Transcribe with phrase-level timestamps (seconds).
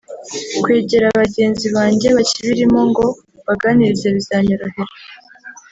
[0.61, 3.05] kwegera bagenzi banjye bakibirimo ngo
[3.41, 4.87] mbaganirize bizanyorohera